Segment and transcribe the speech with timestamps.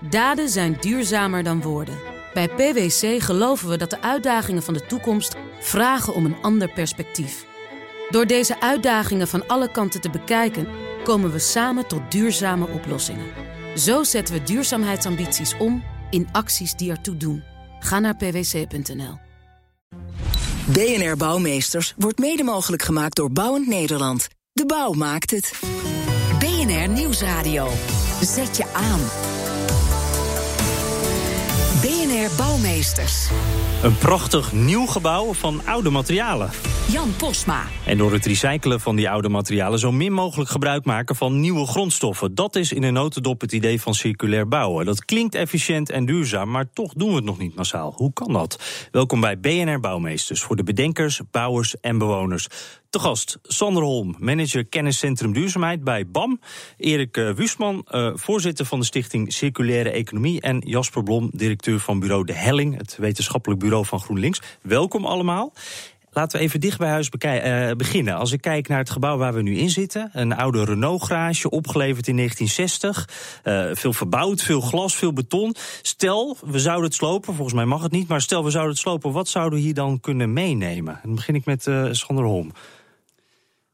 [0.00, 1.98] Daden zijn duurzamer dan woorden.
[2.34, 7.46] Bij PwC geloven we dat de uitdagingen van de toekomst vragen om een ander perspectief.
[8.10, 10.68] Door deze uitdagingen van alle kanten te bekijken,
[11.04, 13.26] komen we samen tot duurzame oplossingen.
[13.76, 17.42] Zo zetten we duurzaamheidsambities om in acties die ertoe doen.
[17.80, 19.18] Ga naar pwc.nl.
[20.66, 24.28] BNR Bouwmeesters wordt mede mogelijk gemaakt door Bouwend Nederland.
[24.52, 25.52] De bouw maakt het.
[26.38, 27.68] BNR Nieuwsradio.
[28.20, 29.27] Zet je aan.
[32.36, 33.28] Bouwmeesters.
[33.82, 36.50] Een prachtig nieuw gebouw van oude materialen.
[36.90, 37.64] Jan Posma.
[37.86, 41.66] En door het recyclen van die oude materialen zo min mogelijk gebruik maken van nieuwe
[41.66, 42.34] grondstoffen.
[42.34, 44.86] Dat is in een notendop het idee van circulair bouwen.
[44.86, 47.92] Dat klinkt efficiënt en duurzaam, maar toch doen we het nog niet massaal.
[47.96, 48.58] Hoe kan dat?
[48.90, 52.46] Welkom bij BNR Bouwmeesters voor de bedenkers, bouwers en bewoners.
[52.90, 56.40] Te gast Sander Holm, manager kenniscentrum duurzaamheid bij BAM.
[56.76, 60.40] Erik uh, Wusman, uh, voorzitter van de stichting Circulaire Economie.
[60.40, 64.40] En Jasper Blom, directeur van bureau De Helling, het wetenschappelijk bureau van GroenLinks.
[64.62, 65.52] Welkom allemaal.
[66.10, 68.14] Laten we even dicht bij huis uh, beginnen.
[68.14, 72.08] Als ik kijk naar het gebouw waar we nu in zitten, een oude Renault-garage, opgeleverd
[72.08, 73.08] in 1960.
[73.44, 75.54] Uh, veel verbouwd, veel glas, veel beton.
[75.82, 78.82] Stel, we zouden het slopen, volgens mij mag het niet, maar stel we zouden het
[78.82, 81.00] slopen, wat zouden we hier dan kunnen meenemen?
[81.02, 82.52] Dan begin ik met Sander Holm.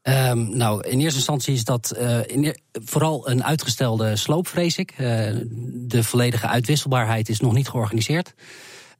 [0.07, 4.91] Um, nou, in eerste instantie is dat uh, in, vooral een uitgestelde sloop, vrees ik.
[4.91, 4.97] Uh,
[5.73, 8.33] de volledige uitwisselbaarheid is nog niet georganiseerd.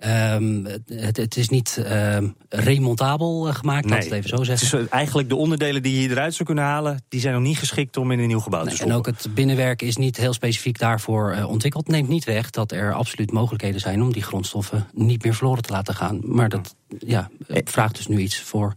[0.06, 2.18] Um, het, het, is niet uh,
[2.50, 4.78] remontabel gemaakt, nee, laat het even zo zeggen.
[4.78, 7.04] Het is eigenlijk de onderdelen die je eruit zou kunnen halen...
[7.10, 8.96] die zijn nog niet geschikt om in een nieuw gebouw nee, te stoppen.
[8.96, 11.88] En ook het binnenwerk is niet heel specifiek daarvoor uh, ontwikkeld.
[11.88, 14.02] Neemt niet weg dat er absoluut mogelijkheden zijn...
[14.02, 16.20] om die grondstoffen niet meer verloren te laten gaan.
[16.24, 18.74] Maar dat ja, vraagt dus nu iets voor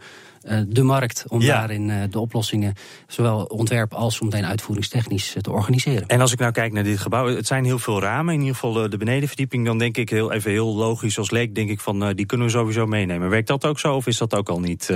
[0.69, 1.59] de markt om ja.
[1.59, 2.75] daarin uh, de oplossingen,
[3.07, 6.09] zowel ontwerp als zometeen uitvoeringstechnisch, uh, te organiseren.
[6.09, 8.55] En als ik nou kijk naar dit gebouw, het zijn heel veel ramen, in ieder
[8.55, 12.13] geval de benedenverdieping, dan denk ik heel even heel logisch als leek, denk ik van
[12.13, 13.31] die kunnen we sowieso meenemen.
[13.31, 14.91] Werkt dat ook zo of is dat ook al niet?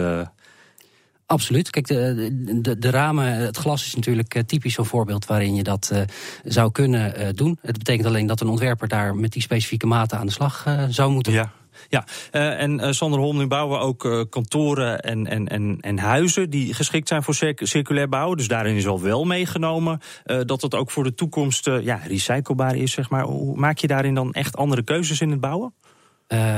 [1.32, 1.71] Absoluut.
[1.71, 2.28] Kijk, de,
[2.62, 6.00] de, de, ramen, het glas is natuurlijk typisch zo'n voorbeeld waarin je dat uh,
[6.44, 7.59] zou kunnen uh, doen.
[7.62, 10.84] Het betekent alleen dat een ontwerper daar met die specifieke maten aan de slag uh,
[10.88, 11.32] zou moeten.
[11.32, 11.53] Ja.
[11.88, 15.78] Ja, uh, en uh, Sander Holm, nu bouwen we ook uh, kantoren en, en, en,
[15.81, 18.37] en huizen die geschikt zijn voor circ circulair bouwen.
[18.37, 22.93] Dus daarin is al wel meegenomen dat het ook voor de toekomst ja, recyclebaar is,
[22.93, 23.22] zeg maar.
[23.22, 25.75] Hoe maak je daarin dan echt andere keuzes in het bouwen?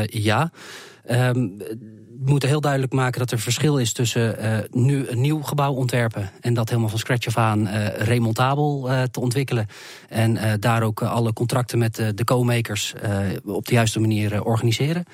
[0.07, 0.51] ja.
[1.11, 1.59] Um,
[2.25, 5.73] we moeten heel duidelijk maken dat er verschil is tussen uh, nu een nieuw gebouw
[5.73, 9.67] ontwerpen en dat helemaal van scratch af aan uh, remontabel uh, te ontwikkelen.
[10.09, 12.95] En daar ook alle contracten met de co-makers
[13.45, 15.05] op de juiste manier organiseren.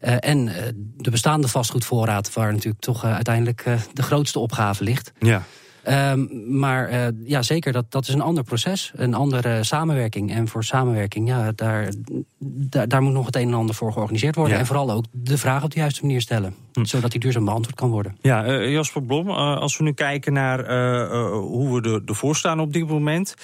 [0.00, 0.50] en
[0.96, 5.12] de bestaande vastgoedvoorraad, waar natuurlijk toch uiteindelijk de grootste opgave ligt.
[5.18, 5.42] Ja.
[5.90, 10.32] Um, maar uh, ja, zeker, dat, dat is een ander proces, een andere samenwerking.
[10.32, 11.92] En voor samenwerking, ja, daar,
[12.38, 14.54] daar, daar moet nog het een en ander voor georganiseerd worden.
[14.54, 14.60] Ja.
[14.60, 16.54] En vooral ook de vraag op de juiste manier stellen.
[16.72, 16.84] Hm.
[16.84, 18.16] Zodat die duurzaam beantwoord kan worden.
[18.20, 20.58] Ja, uh, Jasper Blom, uh, als we nu kijken naar
[21.30, 23.34] hoe we ervoor staan op dit moment.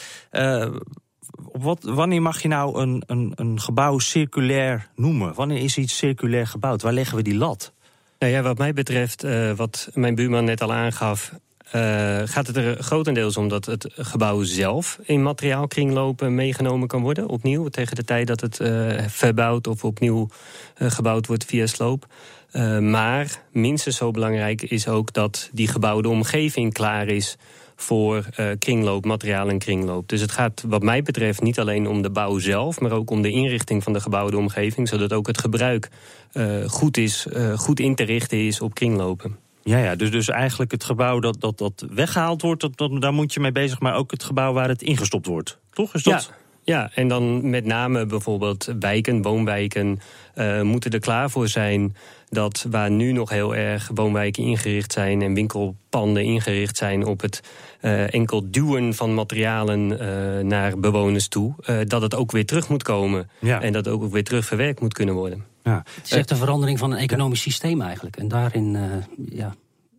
[1.45, 5.35] Op wat, wanneer mag je nou een, een, een gebouw circulair noemen?
[5.35, 6.83] Wanneer is iets circulair gebouwd?
[6.83, 7.73] Waar leggen we die lat?
[8.19, 9.27] Nou ja, wat mij betreft,
[9.57, 11.33] wat mijn buurman net al aangaf,
[11.75, 17.29] uh, gaat het er grotendeels om dat het gebouw zelf in materiaalkringlopen meegenomen kan worden.
[17.29, 20.29] Opnieuw, tegen de tijd dat het uh, verbouwd of opnieuw
[20.79, 22.07] uh, gebouwd wordt via sloop.
[22.81, 27.37] maar minstens zo belangrijk is ook dat die gebouwde omgeving klaar is
[27.77, 28.25] voor
[28.59, 30.09] kringloop, materiaal en kringloop.
[30.09, 33.23] Dus het gaat wat mij betreft niet alleen om de bouw zelf, maar ook om
[33.23, 35.89] de inrichting van de gebouwde omgeving, zodat ook het gebruik
[36.67, 39.44] goed, is, goed in te richten is op kringlopen.
[39.65, 43.13] Ja, ja dus, dus eigenlijk het gebouw dat, dat, dat weggehaald wordt, dat, dat, daar
[43.13, 45.59] moet je mee bezig, maar ook het gebouw waar het ingestopt wordt.
[45.71, 45.95] Toch?
[45.95, 46.31] Is dat...
[46.31, 46.43] Ja.
[46.65, 50.01] Ja, en dan met name bijvoorbeeld wijken, woonwijken,
[50.35, 51.97] uh, moeten er klaar voor zijn
[52.29, 57.41] dat waar nu nog heel erg woonwijken ingericht zijn en winkelpanden ingericht zijn op het
[57.81, 61.55] uh, enkel duwen van materialen uh, naar bewoners toe,
[61.87, 63.61] dat het ook weer terug moet komen ja.
[63.61, 65.45] en dat ook weer terug verwerkt moet kunnen worden.
[65.63, 65.83] Ja.
[65.95, 68.17] Het is echt een verandering van een economisch systeem eigenlijk.
[68.17, 68.77] En daarin,
[69.31, 69.55] ja,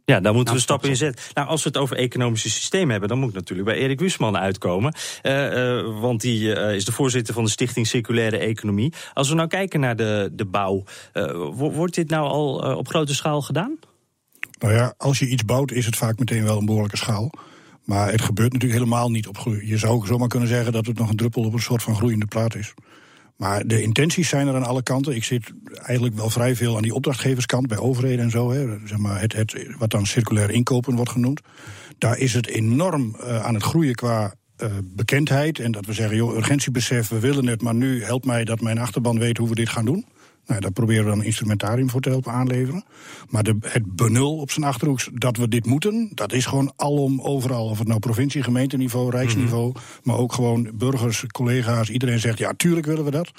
[0.06, 1.26] ja, daar moeten we stappen in zetten.
[1.34, 4.38] Nou, als we het over economische systeem hebben, dan moet ik natuurlijk bij Erik Wusman
[4.38, 4.94] uitkomen.
[5.24, 8.94] Uh, uh, want die uh, is de voorzitter van de Stichting Circulaire Economie.
[9.14, 10.84] Als we nou kijken naar de, de bouw,
[11.54, 13.78] wordt dit nou al op grote schaal gedaan?
[14.60, 17.32] Nou ja, als je iets bouwt, is het vaak meteen wel een behoorlijke schaal.
[17.84, 19.68] Maar het gebeurt natuurlijk helemaal niet op groei.
[19.68, 22.26] Je zou zomaar kunnen zeggen dat het nog een druppel op een soort van groeiende
[22.26, 22.74] plaat is.
[23.38, 25.16] Maar de intenties zijn er aan alle kanten.
[25.16, 28.52] Ik zit eigenlijk wel vrij veel aan die opdrachtgeverskant bij overheden en zo.
[28.52, 28.78] Hè.
[28.86, 31.42] Zeg maar het, het, wat dan circulair inkopen wordt genoemd.
[31.98, 34.34] Daar is het enorm uh, aan het groeien qua
[34.84, 38.62] bekendheid en dat we zeggen, joh, urgentiebesef, we willen het, maar nu helpt mij dat
[38.62, 40.06] mijn achterban weet hoe we dit gaan doen.
[40.48, 42.84] Nou, daar proberen we dan een instrumentarium voor te helpen aanleveren.
[43.30, 47.22] Maar de, het benul op zijn achterhoeks dat we dit moeten, dat is gewoon alom
[47.22, 47.70] overal.
[47.70, 49.80] Of het nou provincie, gemeenteniveau, rijksniveau, mhm.
[50.04, 51.90] maar ook gewoon burgers, collega's.
[51.90, 53.32] Iedereen zegt, ja, tuurlijk willen we dat.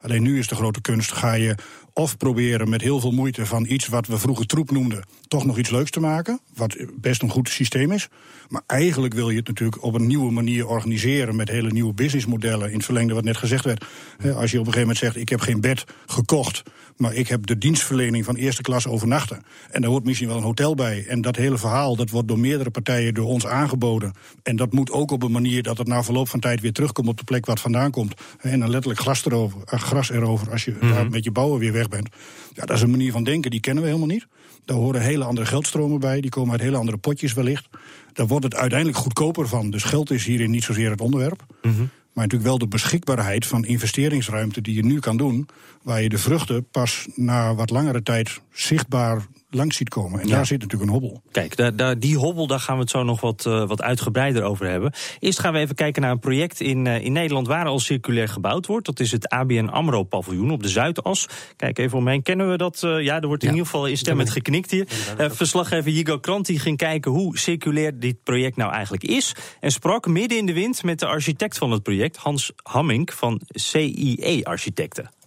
[0.00, 1.54] Alleen nu is de grote kunst, ga je
[1.98, 5.58] of proberen met heel veel moeite van iets wat we vroeger troep noemden, toch nog
[5.58, 6.40] iets leuks te maken.
[6.54, 8.08] Wat best een goed systeem is.
[8.48, 12.68] Maar eigenlijk wil je het natuurlijk op een nieuwe manier organiseren met hele nieuwe businessmodellen.
[12.68, 13.84] In het verlengde wat net gezegd werd.
[14.22, 16.62] Als je op een gegeven moment zegt: Ik heb geen bed gekocht,
[16.96, 19.42] maar ik heb de dienstverlening van eerste klas overnachten.
[19.70, 21.04] En daar hoort misschien wel een hotel bij.
[21.08, 24.12] En dat hele verhaal dat wordt door meerdere partijen door ons aangeboden.
[24.42, 27.08] En dat moet ook op een manier dat het na verloop van tijd weer terugkomt
[27.08, 28.14] op de plek waar het vandaan komt.
[28.40, 31.72] En dan letterlijk gras erover, eh, gras erover als je mm met je bouwen weer
[31.72, 32.08] weg bent.
[32.54, 34.26] Ja, dat is een manier van denken, die kennen we helemaal niet.
[34.64, 37.68] Daar horen hele andere geldstromen bij, die komen uit hele andere potjes wellicht.
[38.12, 39.70] Daar wordt het uiteindelijk goedkoper van.
[39.70, 41.46] Dus geld is hierin niet zozeer het onderwerp.
[41.62, 41.78] Mhm.
[42.12, 45.48] Maar natuurlijk wel de beschikbaarheid van investeringsruimte die je nu kan doen.
[45.82, 50.20] Waar je de vruchten pas na wat langere tijd zichtbaar langs ziet komen.
[50.20, 51.22] En daar zit natuurlijk een hobbel.
[51.30, 54.42] Kijk, daar, daar, die hobbel, daar gaan we het zo nog wat, uh, wat uitgebreider
[54.42, 54.92] over hebben.
[55.18, 58.28] Eerst gaan we even kijken naar een project in, uh, in Nederland waar al circulair
[58.28, 58.86] gebouwd wordt.
[58.86, 61.28] Dat is het ABN AMRO paviljoen op de Zuidas.
[61.56, 62.82] Kijk even omheen, kennen we dat?
[62.84, 64.86] Uh, ja, er wordt in ieder geval in stem met geknikt hier.
[65.16, 69.34] verslaggever Jigo Kranti ging kijken hoe circulair dit project nou eigenlijk is.
[69.60, 73.40] En sprak midden in de wind met de architect van het project, Hans Hammink van
[73.46, 75.17] CIE Architecten.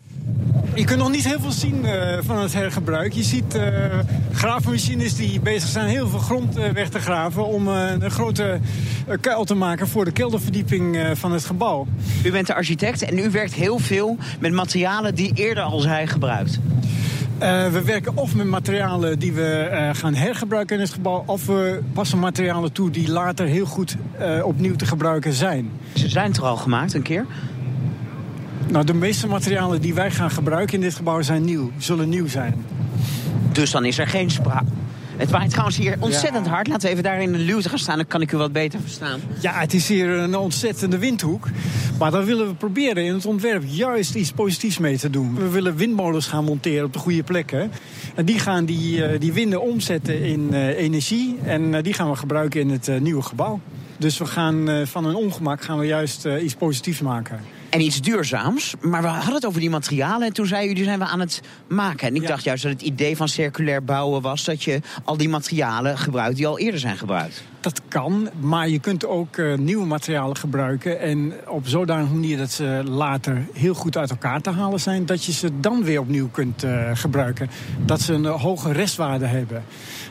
[0.76, 3.14] Je kunt nog niet heel veel zien uh, van het hergebruik.
[3.14, 3.64] Je ziet uh,
[4.32, 7.46] graafmachines die bezig zijn heel veel grond uh, weg te graven...
[7.46, 8.60] om een grote
[9.22, 11.88] kuil te maken voor de kelderverdieping van het gebouw.
[12.24, 16.08] U bent de architect en u werkt heel veel met materialen die eerder al zijn
[16.08, 16.60] gebruikt.
[17.72, 21.24] we werken of met materialen die we gaan hergebruiken in het gebouw...
[21.26, 23.98] of we passen materialen toe die later heel goed
[24.44, 25.72] opnieuw te gebruiken zijn.
[25.94, 27.26] Ze zijn er al gemaakt een keer?
[28.72, 32.28] Nou, de meeste materialen die wij gaan gebruiken in dit gebouw zijn nieuw, zullen nieuw
[32.28, 32.66] zijn.
[33.52, 34.66] Dus dan is er geen sprake.
[35.18, 36.68] Het waait trouwens hier ontzettend hard.
[36.68, 38.80] Laten we even daar in de luwte gaan staan, dan kan ik u wat beter
[38.80, 39.20] verstaan.
[39.42, 41.48] Ja, het is hier een ontzettende windhoek.
[42.00, 45.36] Maar dan willen we proberen in het ontwerp juist iets positiefs mee te doen.
[45.36, 47.72] We willen windmolens gaan monteren op de goede plekken.
[48.16, 51.38] En die gaan die, eh, die winden omzetten in uh, energie.
[51.44, 53.60] En uh, die gaan we gebruiken in het nieuwe gebouw.
[53.98, 57.40] Dus we gaan van een ongemak gaan we juist iets positiefs maken
[57.72, 58.74] en iets duurzaams.
[58.82, 61.20] Maar we hadden het over die materialen en toen zei u, die zijn we aan
[61.20, 62.08] het maken.
[62.08, 64.44] En ik dacht juist dat het idee van circulair bouwen was...
[64.44, 67.44] dat je al die materialen gebruikt die al eerder zijn gebruikt.
[67.60, 71.00] Dat kan, maar je kunt ook uh, nieuwe materialen gebruiken...
[71.00, 75.06] en op zodanige manier dat ze later heel goed uit elkaar te halen zijn...
[75.06, 77.50] dat je ze dan weer opnieuw kunt uh, gebruiken.
[77.86, 79.64] Dat ze een hoge restwaarde hebben.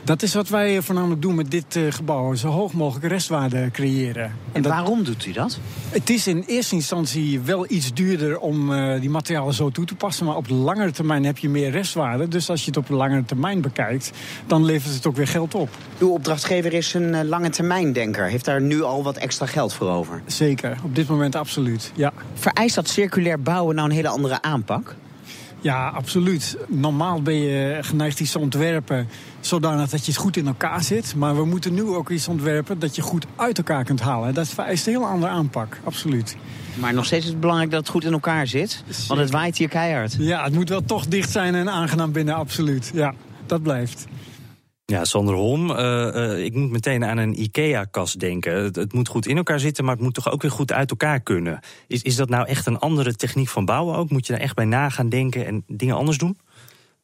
[0.03, 2.33] Dat is wat wij voornamelijk doen met dit uh, gebouw.
[2.33, 4.23] Zo hoog mogelijk restwaarde creëren.
[4.23, 5.59] En, en waarom doet u dat?
[5.89, 9.95] Het is in eerste instantie wel iets duurder om uh, die materialen zo toe te
[9.95, 10.25] passen.
[10.25, 12.27] Maar op de langere termijn heb je meer restwaarde.
[12.27, 14.11] Dus als je het op de langere termijn bekijkt,
[14.47, 15.69] dan levert het ook weer geld op.
[15.99, 18.25] Uw opdrachtgever is een uh, lange termijn denker.
[18.25, 20.21] Heeft daar nu al wat extra geld voor over?
[20.25, 22.13] Zeker, op dit moment absoluut, ja.
[22.33, 24.95] Vereist dat circulair bouwen nou een hele andere aanpak?
[25.61, 26.57] Ja, absoluut.
[26.67, 29.07] Normaal ben je geneigd iets te ontwerpen
[29.39, 31.15] zodanig dat je het goed in elkaar zit.
[31.15, 34.33] Maar we moeten nu ook iets ontwerpen dat je goed uit elkaar kunt halen.
[34.33, 36.37] Dat vereist een heel andere aanpak, absoluut.
[36.79, 38.83] Maar nog steeds is het belangrijk dat het goed in elkaar zit.
[39.07, 40.15] Want het waait hier keihard.
[40.19, 42.91] Ja, het moet wel toch dicht zijn en aangenaam binnen, absoluut.
[42.93, 43.13] Ja,
[43.45, 44.05] dat blijft.
[44.91, 48.63] Ja, Sander Holm, uh, uh, ik moet meteen aan een IKEA-kast denken.
[48.63, 50.89] Het, het, moet goed in elkaar zitten, maar het moet toch ook weer goed uit
[50.89, 51.59] elkaar kunnen.
[51.87, 54.09] Is, is dat nou echt een andere techniek van bouwen ook?
[54.09, 56.37] Moet je daar echt bij na gaan denken en dingen anders doen?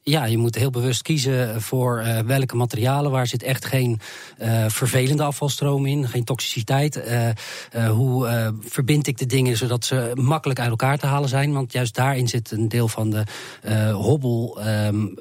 [0.09, 3.11] Ja, je moet heel bewust kiezen voor uh, welke materialen.
[3.11, 3.99] Waar zit echt geen
[4.41, 7.01] uh, vervelende afvalstroom in, geen toxiciteit.
[7.75, 11.53] Uh, hoe verbind ik de dingen zodat ze makkelijk uit elkaar te halen zijn?
[11.53, 13.23] Want juist daarin zit een deel van de
[13.91, 14.59] hobbel.
[14.67, 15.13] Um,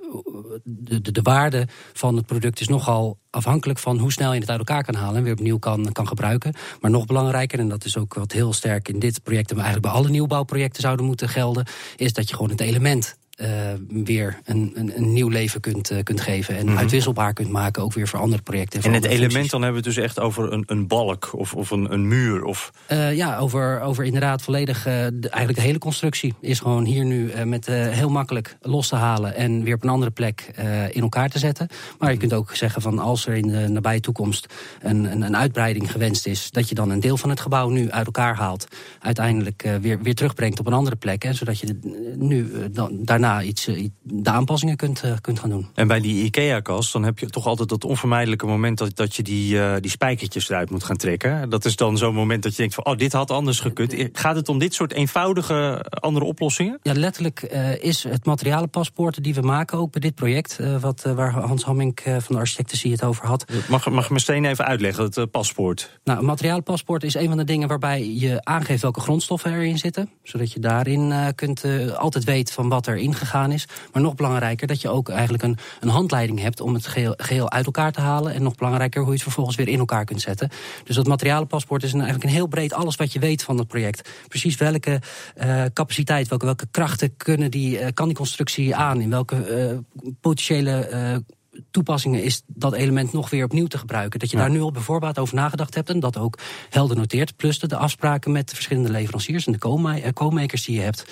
[0.65, 4.51] de, de, de, waarde van het product is nogal afhankelijk van hoe snel je het
[4.51, 6.55] uit elkaar kan halen en weer opnieuw kan, kan gebruiken.
[6.81, 9.87] Maar nog belangrijker, en dat is ook wat heel sterk in dit project en eigenlijk
[9.87, 11.67] bij alle nieuwbouwprojecten zouden moeten gelden,
[11.97, 13.49] is dat je gewoon het element uh,
[13.89, 16.57] weer een, een, een, nieuw leven kunt, uh, kunt geven.
[16.57, 16.79] En mm -hmm.
[16.79, 18.83] uitwisselbaar kunt maken, ook weer voor andere projecten.
[18.83, 21.55] En, en het element, dan hebben we het dus echt over een, een balk of,
[21.55, 22.45] of een, een muur?
[22.45, 22.71] Of...
[22.93, 27.45] Uh, ja, over, over inderdaad volledig, de, eigenlijk de hele constructie is gewoon hier nu
[27.45, 30.51] met heel makkelijk los te halen en weer op een andere plek
[30.91, 31.69] in elkaar te zetten.
[31.99, 34.47] Maar je kunt ook zeggen van als er in de nabije toekomst
[34.81, 37.91] een, een, een uitbreiding gewenst is, dat je dan een deel van het gebouw nu
[37.91, 38.67] uit elkaar haalt,
[39.01, 41.23] uiteindelijk weer, weer terugbrengt op een andere plek.
[41.23, 41.79] Hè, zodat je
[42.17, 43.69] nu dan, daarna daarna iets,
[44.03, 45.69] de aanpassingen kunt, kunt gaan doen.
[45.75, 49.23] En bij die IKEA-kast, dan heb je toch altijd dat onvermijdelijke moment dat, dat je
[49.23, 51.51] die, die spijkertjes eruit moet gaan trekken.
[51.51, 53.95] Dat is dan zo'n moment dat je denkt van, oh, dit had anders gekund.
[54.13, 56.79] Gaat het om dit soort eenvoudige andere oplossingen?
[56.83, 57.43] Ja, letterlijk
[57.81, 62.23] is het materialenpaspoort die we maken, ook bij dit project, wat, waar Hans Hamming van
[62.29, 63.45] de architecten het over had.
[63.69, 65.99] Mag, mag me steen even uitleggen, het paspoort?
[66.05, 70.11] Nou, een materialenpaspoort is een van de dingen waarbij je aangeeft welke grondstoffen erin zitten.
[70.23, 71.65] Zodat je daarin kunt
[71.97, 73.67] altijd weten van wat er ingegaan is.
[73.93, 77.51] Maar nog belangrijker dat je ook eigenlijk een, een handleiding hebt om het geheel, geheel,
[77.51, 78.35] uit elkaar te halen.
[78.35, 80.51] En nog belangrijker hoe je het vervolgens weer in elkaar kunt zetten.
[80.85, 83.69] Dus dat materialenpaspoort is een, eigenlijk een heel breed alles wat je weet van het
[83.69, 84.09] project.
[84.29, 85.01] Precies welke
[85.45, 89.01] uh, capaciteit, welke, welke krachten kunnen die, kan die constructie aan?
[89.01, 89.83] In welke
[90.21, 91.25] potentiële
[91.71, 94.19] toepassingen is dat element nog weer opnieuw te gebruiken.
[94.19, 96.39] Dat je daar nu al bijvoorbeeld over nagedacht hebt en dat ook
[96.71, 97.37] helder noteert.
[97.37, 101.05] Plus de, afspraken met de verschillende leveranciers en de co-makers die je hebt.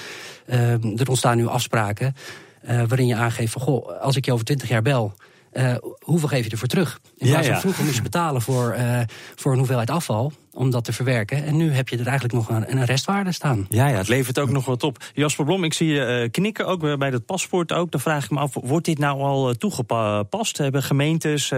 [0.47, 2.15] Uh, er ontstaan nu afspraken
[2.65, 5.15] uh, waarin je aangeeft van goh, als ik je over twintig jaar bel.
[5.55, 7.01] Uh, hoeveel geef je ervoor terug?
[7.17, 9.01] In plaats van vroeger moest je betalen voor, uh,
[9.35, 11.45] voor een hoeveelheid afval om dat te verwerken.
[11.45, 13.67] En nu heb je er eigenlijk nog een, een restwaarde staan.
[13.69, 15.05] Ja, ja, het levert ook nog wat op.
[15.15, 17.91] Jasper Blom, ik zie je uh, knikken, ook bij dat paspoort ook.
[17.91, 20.59] Dan vraag ik me af, wordt dit nou al toegepast?
[20.59, 21.49] Hebben gemeentes,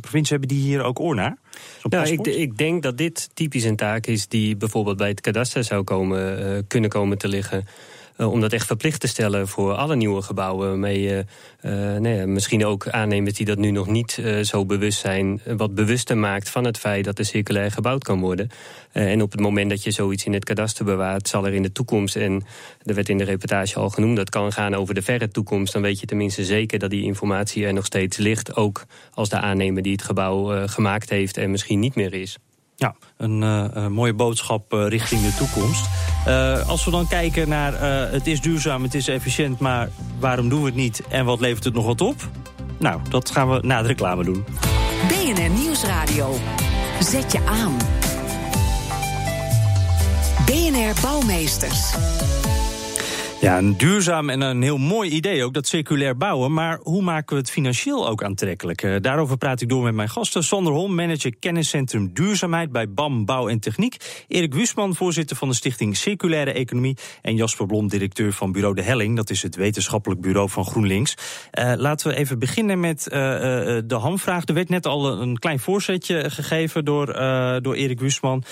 [0.00, 1.36] provincies, hebben die hier ook oor naar?
[1.82, 5.64] Nou, ik, ik, denk dat dit typisch een taak is die bijvoorbeeld bij het kadaster
[5.64, 7.64] zou komen, kunnen komen te liggen.
[8.16, 11.00] Eh, om dat echt verplicht te stellen voor alle nieuwe gebouwen.
[11.00, 11.24] Je
[11.62, 15.74] uh, nee, misschien ook aannemers die dat nu nog niet uh, zo bewust zijn, wat
[15.74, 18.48] bewuster maakt van het feit dat er circulair gebouwd kan worden.
[18.92, 21.72] en op het moment dat je zoiets in het kadaster bewaart, zal er in de
[21.72, 22.44] toekomst, en
[22.82, 25.82] er werd in de reportage al genoemd, dat kan gaan over de verre toekomst, dan
[25.82, 28.56] weet je tenminste zeker dat die informatie er nog steeds ligt.
[28.56, 32.38] Ook als de aannemer die het gebouw gemaakt heeft en misschien niet meer is.
[32.76, 35.84] Ja, een uh, mooie boodschap uh, richting de toekomst.
[36.28, 39.88] Uh, als we dan kijken naar het is duurzaam, het is efficiënt, maar
[40.18, 42.28] waarom doen we het niet en wat levert het nog wat op?
[42.78, 44.44] Nou, dat gaan we na de reclame doen.
[45.08, 46.34] BNR Nieuwsradio.
[47.00, 47.76] Zet je aan.
[50.46, 51.94] BNR Bouwmeesters.
[53.42, 56.52] Ja, een duurzaam en een heel mooi idee ook, dat circulair bouwen.
[56.52, 58.82] Maar hoe maken we het financieel ook aantrekkelijk?
[58.82, 60.44] Uh, daarover praat ik door met mijn gasten.
[60.44, 64.24] Sander Holm, manager kenniscentrum duurzaamheid bij BAM Bouw en Techniek.
[64.28, 66.96] Erik Wusman, voorzitter van de stichting Circulaire Economie.
[67.22, 69.16] En Jasper Blom, directeur van bureau De Helling.
[69.16, 71.14] Dat is het wetenschappelijk bureau van GroenLinks.
[71.58, 73.12] Uh, laten we even beginnen met uh,
[73.84, 74.46] de hamvraag.
[74.46, 77.06] Er werd net al een klein voorzetje gegeven door,
[77.62, 78.44] door Erik Wusman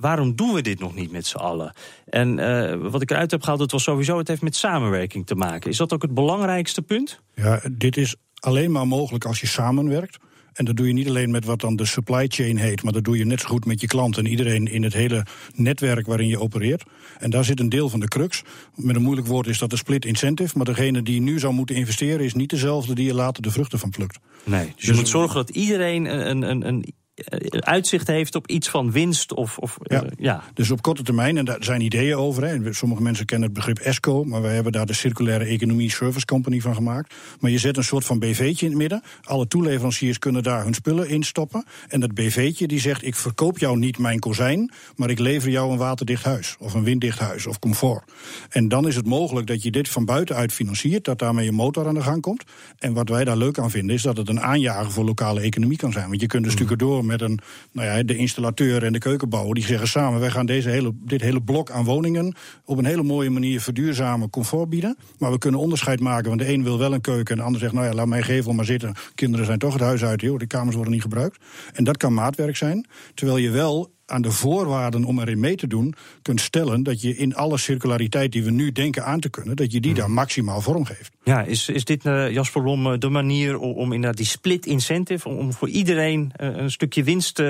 [0.00, 1.72] waarom doen we dit nog niet met z'n allen?
[2.04, 5.34] En uh, wat ik eruit heb gehaald, het was sowieso, het heeft met samenwerking te
[5.34, 5.70] maken.
[5.70, 7.20] Is dat ook het belangrijkste punt?
[7.34, 10.18] Ja, dit is alleen maar mogelijk als je samenwerkt.
[10.52, 13.04] En dat doe je niet alleen met wat dan de supply chain heet, maar dat
[13.04, 16.28] doe je net zo goed met je klanten en iedereen in het hele netwerk waarin
[16.28, 16.82] je opereert.
[17.18, 18.42] En daar zit een deel van de crux.
[18.74, 21.76] Met een moeilijk woord is dat de split incentive, maar degene die nu zou moeten
[21.76, 24.18] investeren is niet dezelfde die je later de vruchten van plukt.
[24.44, 26.90] Nee, dus, dus je moet zorgen dat iedereen een, een, een eh,
[27.50, 29.34] uitzicht heeft op iets van winst.
[29.34, 30.02] Of, of, ja.
[30.02, 30.42] Uh, ja.
[30.54, 32.44] Dus op korte termijn, en daar zijn ideeën over.
[32.44, 32.72] Hè.
[32.72, 36.60] Sommige mensen kennen het begrip ESCO, maar wij hebben daar de Circulaire Economie Service Company
[36.60, 37.14] van gemaakt.
[37.40, 39.02] Maar je zet een soort van BV'tje in het midden.
[39.22, 41.64] Alle toeleveranciers kunnen daar hun spullen in stoppen.
[41.88, 45.72] En dat BV'tje die zegt: Ik verkoop jou niet mijn kozijn, maar ik lever jou
[45.72, 46.56] een waterdicht huis.
[46.58, 48.04] Of een winddicht huis of comfort.
[48.48, 51.86] En dan is het mogelijk dat je dit van buitenuit financiert, dat daarmee je motor
[51.86, 52.44] aan de gang komt.
[52.78, 55.76] En wat wij daar leuk aan vinden, is dat het een aanjager voor lokale economie
[55.76, 56.08] kan zijn.
[56.08, 56.58] Want je kunt dus mm.
[56.58, 57.40] stukken door met een,
[57.72, 59.54] nou ja, de installateur en de keukenbouwer.
[59.54, 63.02] Die zeggen samen: wij gaan deze hele, dit hele blok aan woningen op een hele
[63.02, 64.96] mooie manier verduurzamen, comfort bieden.
[65.18, 67.60] Maar we kunnen onderscheid maken, want de een wil wel een keuken en de ander
[67.60, 68.94] zegt: nou ja, laat mijn gevel maar zitten.
[69.14, 71.38] Kinderen zijn toch het huis uit, joh, de kamers worden niet gebruikt.
[71.72, 72.86] En dat kan maatwerk zijn.
[73.14, 77.16] Terwijl je wel aan de voorwaarden om erin mee te doen kunt stellen dat je
[77.16, 80.60] in alle circulariteit die we nu denken aan te kunnen, dat je die daar maximaal
[80.60, 81.10] vorm geeft.
[81.24, 85.28] Ja, is, is dit uh, Jasper Blom de manier om, om inderdaad die split incentive,
[85.28, 87.46] om, om voor iedereen uh, een stukje winst uh,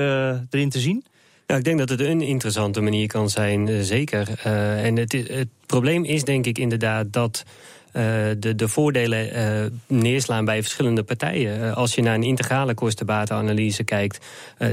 [0.49, 1.03] erin te zien?
[1.47, 4.39] Ja, ik denk dat het een interessante manier kan zijn, zeker.
[4.83, 7.43] en het, het probleem is denk ik inderdaad dat
[7.91, 11.59] de, de voordelen uh, neerslaan bij verschillende partijen.
[11.59, 14.25] Uh, als je naar een integrale kostenbatenanalyse kijkt,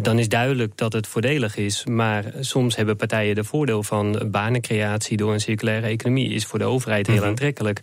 [0.03, 1.87] dan is duidelijk dat het voordelig is.
[1.87, 6.29] Maar soms hebben partijen de voordeel van banencreatie door een circulaire economie.
[6.29, 7.27] Is voor de overheid heel mhm.
[7.27, 7.81] aantrekkelijk.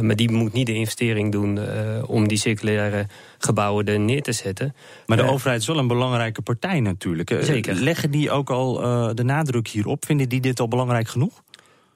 [0.00, 1.58] maar die moet niet de investering doen
[2.06, 3.06] om die circulaire
[3.38, 4.74] gebouwen er neer te zetten.
[5.06, 7.36] Maar de overheid is wel een belangrijke partij natuurlijk.
[7.40, 7.74] Zeker.
[7.74, 8.74] Leggen die ook al
[9.14, 10.04] de nadruk hierop?
[10.04, 11.42] Vinden die dit al belangrijk genoeg?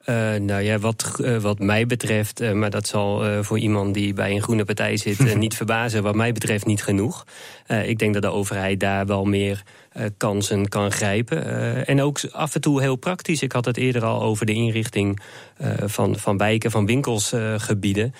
[0.09, 4.13] Uh, nou ja, wat, uh, wat mij betreft, uh, maar dat zal voor iemand die
[4.13, 7.25] bij een groene partij zit niet verbazen, wat mij betreft niet genoeg.
[7.85, 9.63] ik denk dat de overheid daar wel meer
[10.17, 11.87] kansen kan grijpen.
[11.87, 13.43] en ook af en toe heel praktisch.
[13.43, 15.21] Ik had het eerder al over de inrichting
[15.85, 18.15] van, van wijken, van winkelsgebieden.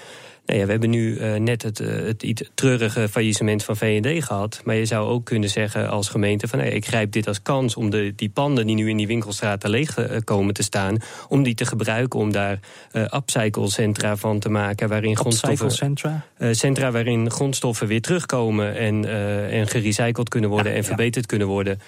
[0.49, 4.25] Nou ja, we hebben nu uh, net het, uh, het iets treurige faillissement van VND
[4.25, 4.61] gehad.
[4.65, 6.59] Maar je zou ook kunnen zeggen als gemeente van...
[6.59, 9.71] Hey, ik grijp dit als kans om de, die panden die nu in die winkelstraten
[9.71, 10.99] leeg uh, komen te staan...
[11.29, 12.59] om die te gebruiken om daar
[12.93, 14.89] upcycle-centra van te maken...
[14.89, 16.25] waarin grondstoffen, centra?
[16.51, 18.77] centra waarin grondstoffen weer terugkomen...
[18.77, 19.05] en,
[19.51, 21.31] en gerecycled kunnen worden ja, en verbeterd ja.
[21.31, 21.81] kunnen worden...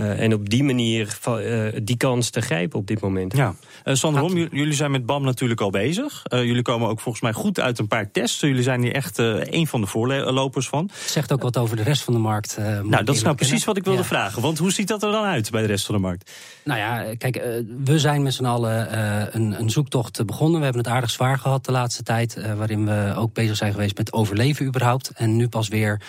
[0.00, 3.36] Uh, en op die manier uh, die kans te grijpen op dit moment.
[3.36, 3.54] Ja.
[3.84, 6.22] Uh, Sander Rom, jullie zijn met BAM natuurlijk al bezig.
[6.30, 8.40] jullie komen ook volgens mij goed uit een paar tests.
[8.40, 10.90] Jullie zijn hier echt een van de voorlopers van.
[11.06, 12.56] Zegt ook wat over de rest van de markt.
[12.58, 14.04] nou, dat is nou precies wat ik wilde ja.
[14.04, 14.42] vragen.
[14.42, 16.30] Want hoe ziet dat er dan uit bij de rest van de markt?
[16.64, 17.42] Nou ja, kijk,
[17.84, 18.96] we zijn met z'n allen
[19.36, 20.58] een, een, zoektocht begonnen.
[20.58, 22.38] We hebben het aardig zwaar gehad de laatste tijd.
[22.56, 25.10] waarin we ook bezig zijn geweest met overleven überhaupt.
[25.14, 26.00] En nu pas weer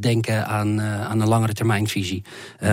[0.00, 2.22] denken aan, aan een langere termijnvisie.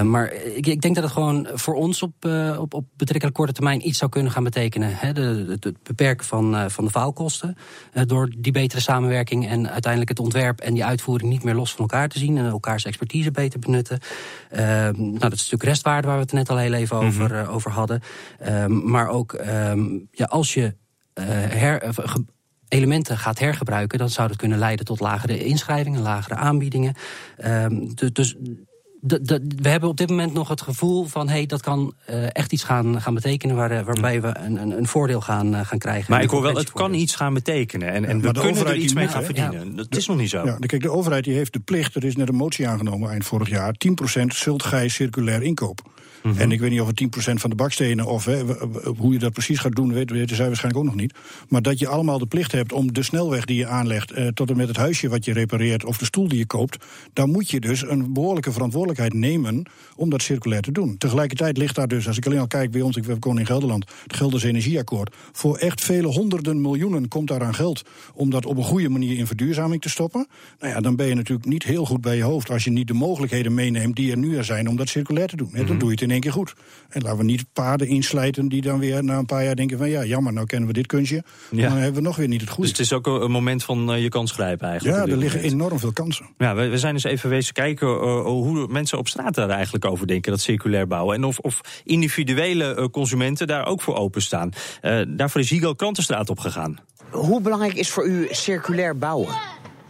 [0.03, 3.54] maar ik, ik, denk dat het gewoon voor ons op, uh, op, op betrekkelijk korte
[3.54, 4.89] termijn iets zou kunnen gaan betekenen.
[4.96, 5.13] Hè?
[5.13, 7.58] De, het beperken van, uh, van de faalkosten.
[7.94, 11.72] Uh, door die betere samenwerking en uiteindelijk het ontwerp en die uitvoering niet meer los
[11.72, 12.38] van elkaar te zien.
[12.38, 14.00] En elkaars expertise beter benutten.
[14.50, 17.54] nou, dat is natuurlijk restwaarde waar we het net al heel even over, mm -hmm.
[17.54, 18.01] over hadden.
[18.84, 20.75] maar ook um, ja, als je
[21.13, 21.94] her,
[22.68, 26.96] elementen gaat hergebruiken, dan zou dat kunnen leiden tot lagere inschrijvingen, lagere aanbiedingen.
[27.46, 28.68] Um, dus de,
[29.01, 31.27] we hebben op dit moment nog het gevoel van...
[31.27, 33.56] hé, hey, dat kan uh, echt iets gaan, gaan betekenen...
[33.56, 36.06] Waar, eh, waarbij we een, een, een voordeel gaan, uh, gaan krijgen.
[36.12, 37.91] Maar ik hoor wel, het kan iets gaan betekenen.
[37.91, 39.70] En, en ja, we kunnen er iets mee gaan verdienen.
[39.70, 39.75] Ja.
[39.75, 40.46] Dat is nog niet zo.
[40.46, 41.96] Ja, kijk, de overheid die heeft de plicht...
[41.96, 43.75] er is net een motie aangenomen eind vorig jaar...
[44.22, 45.82] 10% zult gij circulair inkoop.
[46.23, 46.39] Mm -hmm.
[46.39, 48.41] En ik weet niet of het 10% van de bakstenen of hè,
[48.97, 51.13] hoe je dat precies gaat doen, weten, weten zij waarschijnlijk ook nog niet.
[51.47, 54.49] Maar dat je allemaal de plicht hebt om de snelweg die je aanlegt, eh, tot
[54.49, 57.49] en met het huisje wat je repareert of de stoel die je koopt, dan moet
[57.49, 59.63] je dus een behoorlijke verantwoordelijkheid nemen
[59.95, 60.97] om dat circulair te doen.
[60.97, 63.85] Tegelijkertijd ligt daar dus, als ik alleen al kijk bij ons, ik woon in Gelderland,
[64.03, 67.81] het Gelders Energieakkoord, voor echt vele honderden miljoenen komt daar aan geld
[68.13, 70.27] om dat op een goede manier in verduurzaming te stoppen.
[70.59, 72.88] Nou ja, dan ben je natuurlijk niet heel goed bij je hoofd als je niet
[72.88, 75.47] de mogelijkheden meeneemt die er nu er zijn om dat circulair te doen.
[75.47, 75.67] Mm -hmm.
[75.67, 76.54] Dan doe je het in één keer goed.
[76.89, 79.89] En laten we niet paarden inslijten die dan weer na een paar jaar denken van
[79.89, 81.24] ja, jammer, nou kennen we dit kunstje.
[81.51, 81.70] Ja.
[81.70, 82.70] Dan hebben we nog weer niet het goede.
[82.70, 85.06] Dus het is ook een moment van uh, je kans grijpen eigenlijk.
[85.06, 86.26] Ja, er liggen enorm veel kansen.
[86.38, 89.86] Ja, we, we zijn dus even wezen kijken uh, hoe mensen op straat daar eigenlijk
[89.86, 91.15] over denken, dat circulair bouwen.
[91.15, 94.52] En of, of individuele uh, consumenten daar ook voor openstaan.
[95.08, 96.78] daarvoor is Higo Krantenstraat opgegaan.
[97.10, 99.36] Hoe belangrijk is voor u circulair bouwen?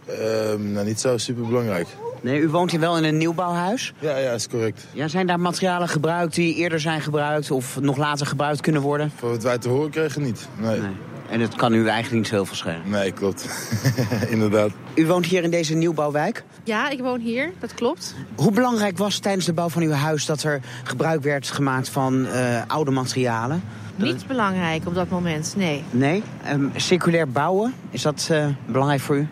[0.06, 1.86] Ehm, nou, niet zo super belangrijk.
[2.20, 3.92] Nee, u woont hier wel in een nieuwbouwhuis?
[3.98, 4.86] Ja, ja, is correct.
[4.92, 9.12] Ja, zijn daar materialen gebruikt die eerder zijn gebruikt of nog later gebruikt kunnen worden?
[9.16, 10.80] Voor wat wij te horen kregen niet, nee.
[10.80, 10.90] nee.
[11.30, 12.82] En het kan u eigenlijk niet heel veel schelen?
[12.84, 13.48] Nee, klopt.
[14.28, 14.70] Inderdaad.
[14.94, 16.44] U woont hier in deze nieuwbouwwijk?
[16.64, 18.14] Ja, ik woon hier, dat klopt.
[18.34, 22.26] Hoe belangrijk was tijdens de bouw van uw huis dat er gebruik werd gemaakt van
[22.26, 23.62] uh, oude materialen?
[23.96, 25.84] Niet belangrijk op dat moment, nee.
[25.90, 26.22] Nee?
[26.52, 29.28] Um, circulair bouwen, is dat uh, belangrijk voor u?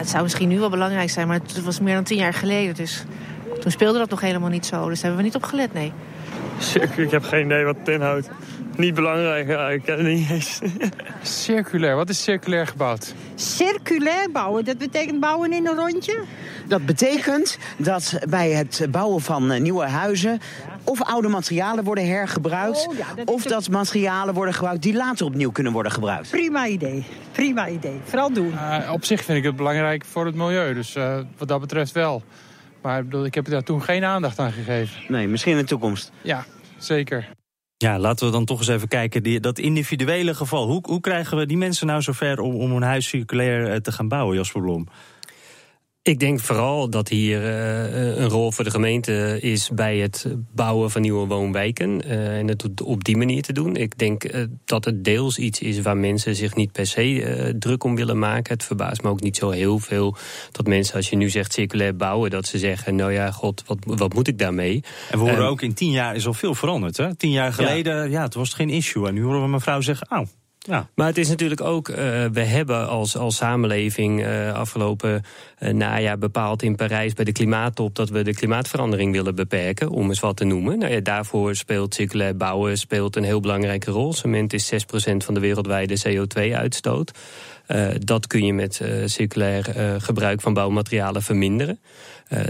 [0.00, 2.74] Het zou misschien nu wel belangrijk zijn, maar het was meer dan tien jaar geleden.
[2.74, 3.04] Dus
[3.60, 4.88] toen speelde dat nog helemaal niet zo.
[4.88, 5.92] Dus daar hebben we niet op gelet, nee.
[6.96, 8.28] Ik heb geen idee wat het inhoudt.
[8.76, 10.60] Niet belangrijk, ja, ik ken het niet eens.
[11.22, 13.14] Circulair, wat is circulair gebouwd?
[13.34, 16.18] Circulair bouwen, dat betekent bouwen in een rondje?
[16.66, 20.40] Dat betekent dat bij het bouwen van nieuwe huizen...
[20.84, 22.86] of oude materialen worden hergebruikt...
[22.88, 23.74] Oh, ja, dat of dat ook...
[23.74, 26.30] materialen worden gebruikt die later opnieuw kunnen worden gebruikt.
[26.30, 28.00] Prima idee, prima idee.
[28.04, 28.52] Vooral doen.
[28.52, 31.92] Uh, op zich vind ik het belangrijk voor het milieu, dus uh, wat dat betreft
[31.92, 32.22] wel.
[32.82, 35.00] Maar ik heb daar toen geen aandacht aan gegeven.
[35.08, 36.12] Nee, misschien in de toekomst.
[36.22, 36.44] Ja,
[36.78, 37.28] zeker.
[37.76, 39.22] Ja, laten we dan toch eens even kijken.
[39.22, 40.66] Die, dat individuele geval.
[40.66, 44.08] Hoe, hoe krijgen we die mensen nou zover om, om een huis circulair te gaan
[44.08, 44.86] bouwen, Jasper Blom?
[46.02, 50.90] Ik denk vooral dat hier uh, een rol voor de gemeente is bij het bouwen
[50.90, 52.02] van nieuwe woonwijken.
[52.06, 53.76] Uh, en het op die manier te doen.
[53.76, 57.84] Ik denk uh, dat het deels iets is waar mensen zich niet per se druk
[57.84, 58.52] om willen maken.
[58.52, 60.16] Het verbaast me ook niet zo heel veel
[60.52, 63.78] dat mensen, als je nu zegt circulair bouwen, dat ze zeggen: Nou ja, god, wat,
[63.84, 64.84] wat moet ik daarmee?
[65.10, 66.96] En we horen ook in tien jaar is al veel veranderd.
[66.96, 67.14] Hè?
[67.14, 69.08] Tien jaar geleden, ja, ja het was geen issue.
[69.08, 70.26] En nu horen we mevrouw zeggen: Oh,
[70.68, 71.96] Maar het is natuurlijk ook, uh,
[72.32, 75.22] we hebben als, als samenleving uh, afgelopen
[75.58, 80.08] uh, najaar bepaald in Parijs bij de klimaattop dat we de klimaatverandering willen beperken, om
[80.08, 80.78] eens wat te noemen.
[80.78, 84.12] Nou ja, daarvoor speelt circulair bouwen speelt een heel belangrijke rol.
[84.12, 84.76] Cement is 6%
[85.16, 87.18] van de wereldwijde CO2-uitstoot.
[87.98, 89.64] dat kun je met circulair
[89.98, 91.80] gebruik van bouwmaterialen verminderen.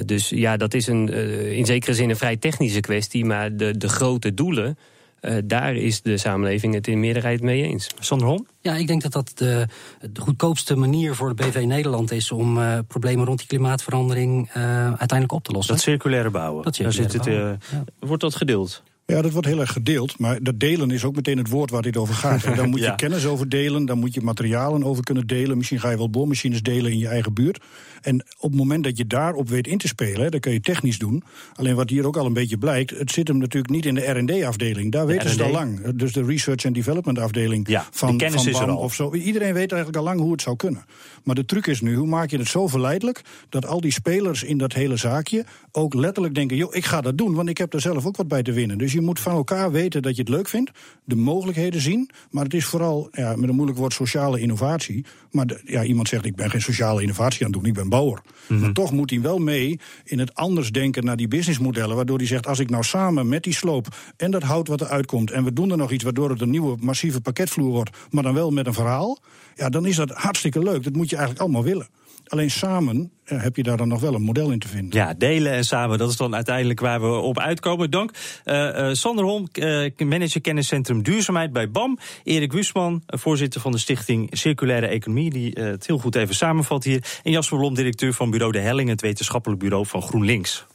[0.04, 1.08] dus ja, dat is een,
[1.56, 4.78] in zekere zin een vrij technische kwestie, maar de, de grote doelen
[5.22, 7.90] Uh, daar is de samenleving het in meerderheid mee eens.
[7.98, 8.46] Sander Hom?
[8.60, 9.66] Ja, ik denk dat dat de,
[10.12, 14.86] de goedkoopste manier voor de BV Nederland is om uh, problemen rond die klimaatverandering uh,
[14.86, 15.74] uiteindelijk op te lossen.
[15.74, 16.64] Dat circulaire bouwen.
[16.64, 17.84] Dat circulaire Daar zit het, ja.
[18.06, 18.82] Wordt dat gedeeld?
[19.10, 20.18] Ja, dat wordt heel erg gedeeld.
[20.18, 22.44] Maar dat delen is ook meteen het woord waar dit over gaat.
[22.44, 22.94] En dan moet je ja.
[22.94, 25.56] kennis over delen, dan moet je materialen over kunnen delen.
[25.56, 27.60] Misschien ga je wel boormachines delen in je eigen buurt.
[28.00, 30.98] En op het moment dat je daarop weet in te spelen, dan kun je technisch
[30.98, 31.22] doen.
[31.54, 34.10] Alleen wat hier ook al een beetje blijkt, het zit hem natuurlijk niet in de
[34.10, 34.92] RD-afdeling.
[34.92, 35.90] Daar weten ze al lang.
[35.94, 38.76] Dus de Research and Development afdeling ja, van, kennis van is er al.
[38.76, 39.14] of zo.
[39.14, 40.84] Iedereen weet eigenlijk al lang hoe het zou kunnen.
[41.24, 44.42] Maar de truc is nu, hoe maak je het zo verleidelijk dat al die spelers
[44.42, 47.74] in dat hele zaakje ook letterlijk denken: joh, ik ga dat doen, want ik heb
[47.74, 48.78] er zelf ook wat bij te winnen.
[48.78, 50.70] Dus je moet van elkaar weten dat je het leuk vindt,
[51.04, 52.10] de mogelijkheden zien.
[52.30, 55.04] Maar het is vooral, ja, met een moeilijk woord, sociale innovatie.
[55.30, 57.88] Maar de, ja, iemand zegt: ik ben geen sociale innovatie aan het doen, ik ben
[57.88, 58.22] bouwer.
[58.22, 58.60] Mm -hmm.
[58.60, 61.96] Maar toch moet hij wel mee in het anders denken naar die businessmodellen.
[61.96, 63.86] Waardoor hij zegt: als ik nou samen met die sloop
[64.16, 65.30] en dat hout wat eruit komt.
[65.30, 67.90] en we doen er nog iets waardoor het een nieuwe massieve pakketvloer wordt.
[68.10, 69.18] maar dan wel met een verhaal.
[69.54, 70.82] ja, dan is dat hartstikke leuk.
[70.82, 71.88] Dat moet je eigenlijk allemaal willen.
[72.26, 75.00] Alleen samen uh, heb je daar dan nog wel een model in te vinden.
[75.00, 77.90] Ja, delen en samen, dat is dan uiteindelijk waar we op uitkomen.
[77.90, 78.10] Dank.
[78.44, 79.48] Uh, uh, Sander Holm,
[79.96, 81.98] manager kenniscentrum Duurzaamheid bij BAM.
[82.24, 85.30] Erik Wusman, voorzitter van de stichting Circulaire Economie...
[85.30, 87.04] die het heel goed even samenvat hier.
[87.22, 88.88] En Jasper Blom, directeur van bureau De Helling...
[88.88, 90.66] het wetenschappelijk bureau van GroenLinks.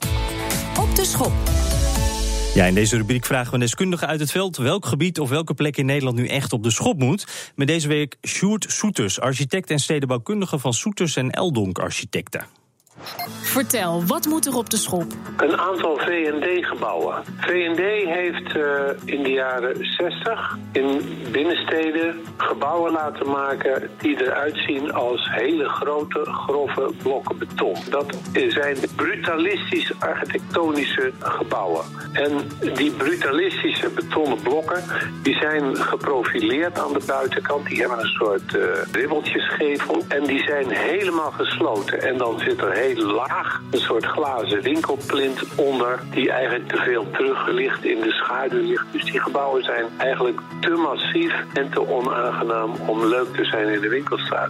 [0.79, 1.33] Op de schop.
[2.55, 5.53] Ja, in deze rubriek vragen we een deskundige uit het veld welk gebied of welke
[5.53, 7.51] plek in Nederland nu echt op de schop moet.
[7.55, 12.45] Met deze week Sjoerd Soeters, architect en stedenbouwkundige van Soeters en Eldonk Architecten.
[13.41, 15.05] Vertel, wat moet er op de schop?
[15.37, 17.23] Een aantal V&D-gebouwen.
[17.37, 17.79] V&D
[18.09, 18.63] heeft uh,
[19.05, 26.19] in de jaren 60 in binnensteden gebouwen laten maken die eruit zien als hele grote,
[26.25, 27.75] grove blokken beton.
[27.89, 31.85] Dat zijn brutalistisch architectonische gebouwen.
[32.13, 32.31] En
[32.73, 34.83] die brutalistische betonnen blokken,
[35.23, 37.67] die zijn geprofileerd aan de buitenkant.
[37.67, 38.63] Die hebben een soort uh,
[40.07, 42.01] en die zijn helemaal gesloten.
[42.01, 47.11] En dan zit er heel laag een soort glazen winkelplint onder die eigenlijk te veel
[47.11, 48.85] terug ligt in de schaduw ligt.
[48.91, 53.81] Dus die gebouwen zijn eigenlijk te massief en te onaangenaam om leuk te zijn in
[53.81, 54.49] de winkelstraat.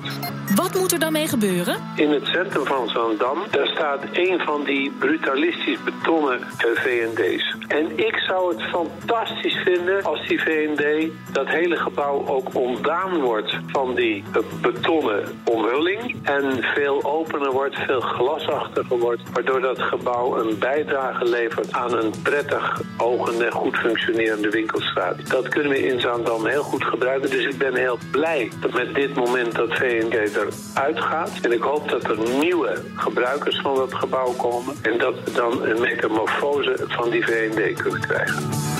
[0.56, 1.76] Wat moet er dan mee gebeuren?
[1.96, 7.56] In het centrum van Zandam, daar staat een van die brutalistisch betonnen V&D's.
[7.68, 13.60] En ik zou het fantastisch vinden als die V&D dat hele gebouw ook ontdaan wordt
[13.68, 14.24] van die
[14.62, 21.72] betonnen omhulling en veel opener wordt, veel glasachtiger wordt, waardoor dat gebouw een bijdrage levert
[21.72, 25.30] aan een prettig ogende, goed functionerende winkelstraat.
[25.30, 28.96] Dat kunnen we in Zaandam heel goed gebruiken, dus ik ben heel blij dat met
[28.96, 31.32] dit moment dat V&D eruit gaat.
[31.42, 35.66] En ik hoop dat er nieuwe gebruikers van dat gebouw komen en dat we dan
[35.66, 38.75] een metamorfose van die V&D kunnen krijgen.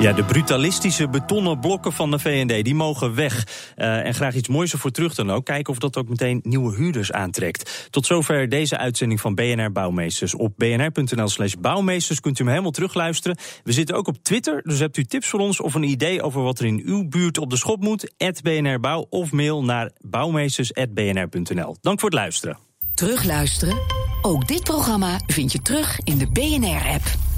[0.00, 3.46] Ja, de brutalistische betonnen blokken van de VND, die mogen weg.
[3.76, 5.44] Uh, en graag iets moois ervoor terug dan ook.
[5.44, 7.88] Kijken of dat ook meteen nieuwe huurders aantrekt.
[7.90, 10.34] Tot zover deze uitzending van BNR Bouwmeesters.
[10.34, 13.36] Op bnr.nl slash bouwmeesters kunt u hem helemaal terugluisteren.
[13.64, 15.60] We zitten ook op Twitter, dus hebt u tips voor ons...
[15.60, 18.12] of een idee over wat er in uw buurt op de schop moet...
[18.42, 21.76] BNR Bouw of mail naar bouwmeesters.bnr.nl.
[21.80, 22.58] Dank voor het luisteren.
[22.94, 23.78] Terugluisteren?
[24.22, 27.29] Ook dit programma vind je terug in de BNR-app.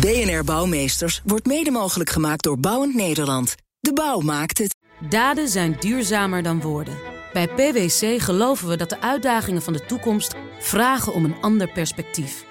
[0.00, 3.54] BNR Bouwmeesters wordt mede mogelijk gemaakt door Bouwend Nederland.
[3.80, 4.76] De bouw maakt het.
[5.08, 6.98] Daden zijn duurzamer dan woorden.
[7.32, 12.44] Bij PwC geloven we dat de uitdagingen van de toekomst vragen om een ander perspectief.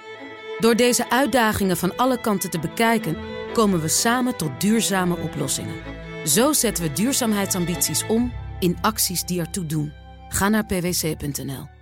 [0.58, 3.16] Door deze uitdagingen van alle kanten te bekijken,
[3.52, 5.76] komen we samen tot duurzame oplossingen.
[6.24, 9.92] Zo zetten we duurzaamheidsambities om in acties die ertoe doen.
[10.28, 11.75] Ga naar pwc.nl.